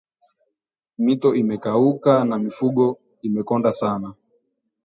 Mito 1.03 1.29
imekauka 1.35 2.13
na 2.29 2.35
mifugo 2.43 2.85
imekonda 3.27 3.71
sana. 3.71 4.09